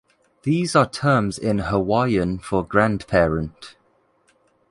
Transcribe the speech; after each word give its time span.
These 0.41 0.75
are 0.75 0.89
terms 0.89 1.37
in 1.37 1.59
Hawaiian 1.59 2.39
for 2.39 2.65
grandparent. 2.65 3.75